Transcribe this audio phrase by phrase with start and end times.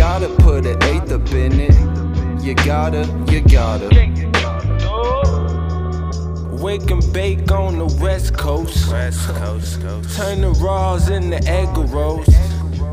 [0.00, 1.74] gotta put an eighth up in it.
[2.42, 3.86] You gotta, you gotta.
[6.52, 8.90] Wake and bake on the west coast.
[8.90, 10.16] West Coast, Coast.
[10.16, 12.26] Turn the raws into egg rolls.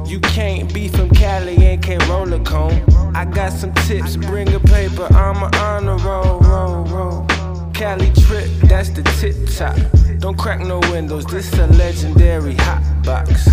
[0.05, 2.83] You can't be from Cali and can't roll a cone.
[3.15, 7.25] I got some tips, bring a paper, I'm a honor roll, roll, roll.
[7.73, 9.77] Cali trip, that's the tip top.
[10.19, 13.47] Don't crack no windows, this a legendary hot box.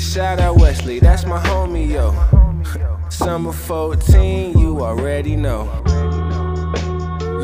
[0.00, 2.14] Shout out Wesley, that's my homie, yo.
[3.10, 5.64] Summer 14, you already know.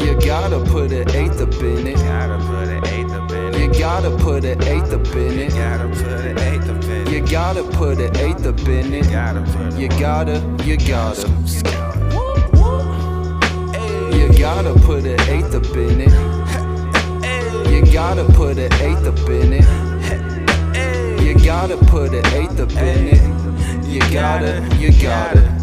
[0.00, 1.96] You gotta put an eighth up in it.
[1.96, 3.60] Gotta put an eighth up in it.
[3.60, 5.50] You gotta put an eighth up in it.
[5.50, 7.10] Gotta put an eighth up in it.
[7.10, 9.12] You gotta put an eighth up in it.
[9.12, 11.28] Gotta put You gotta, you gotta.
[14.16, 16.10] You gotta put an eighth up in it.
[17.70, 19.86] You gotta put an eighth up in it.
[21.26, 23.86] You gotta put an eighth up in it.
[23.86, 25.54] You gotta, you gotta.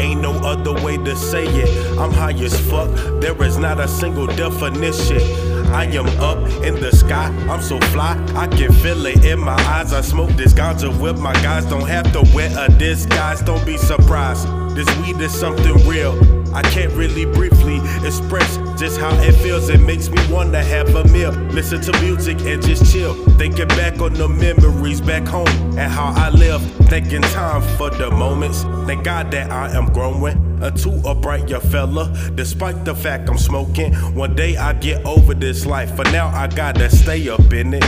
[0.00, 1.98] Ain't no other way to say it.
[1.98, 5.47] I'm high as fuck, there is not a single definition.
[5.70, 9.54] I am up in the sky, I'm so fly, I can feel it in my
[9.66, 9.92] eyes.
[9.92, 13.76] I smoke this ganja with my guys, don't have to wear a disguise, don't be
[13.76, 14.48] surprised.
[14.74, 16.14] This weed is something real.
[16.54, 19.68] I can't really briefly express just how it feels.
[19.68, 23.14] It makes me wanna have a meal, listen to music and just chill.
[23.36, 26.62] Thinking back on the memories back home and how I live.
[26.88, 28.62] Thanking time for the moments.
[28.86, 32.12] Thank God that I am growing into a brighter fella.
[32.34, 35.94] Despite the fact I'm smoking, one day I get over this life.
[35.96, 37.84] For now, I gotta stay up in it.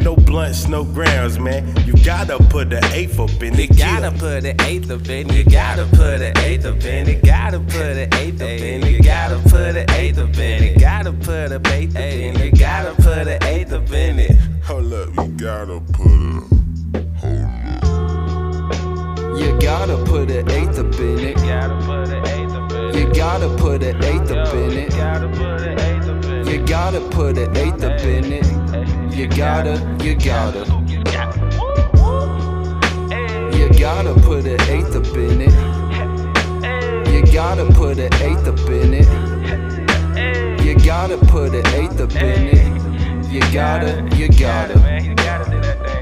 [0.00, 1.66] No blunts, no grams, man.
[1.84, 3.70] You gotta put the eighth up in it.
[3.70, 5.34] You gotta put an eighth up in it.
[5.34, 7.24] You gotta put an eighth up in it.
[7.24, 8.90] Gotta put an eighth up in it.
[8.90, 10.78] You gotta put an eighth up in it.
[10.78, 12.58] Gotta put a eighth up in it.
[12.58, 14.36] Gotta put an eighth up in it.
[14.64, 16.55] Hold up, you gotta put a.
[19.86, 21.36] gotta put an eighth up in it.
[21.36, 24.90] Gotta put an eighth up in You gotta put an eighth up in it.
[24.90, 29.14] Gotta put an eighth up in You gotta put an eighth up in it.
[29.14, 30.64] You gotta, you gotta.
[33.56, 35.54] You gotta put an eighth up in it.
[37.12, 40.64] You gotta put an eighth up in it.
[40.64, 43.30] You gotta put an eighth up in it.
[43.30, 45.95] You gotta, you gotta.